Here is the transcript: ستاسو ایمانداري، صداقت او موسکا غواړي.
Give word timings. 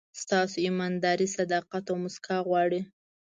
ستاسو 0.21 0.55
ایمانداري، 0.65 1.27
صداقت 1.37 1.83
او 1.91 1.95
موسکا 2.03 2.37
غواړي. 2.47 2.81